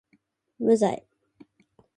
[0.57, 1.05] 無罪